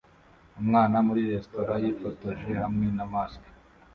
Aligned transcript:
Umwana 0.61 0.95
muri 1.07 1.21
resitora 1.31 1.73
yifotoje 1.83 2.51
hamwe 2.61 2.87
na 2.97 3.05
mask 3.13 3.43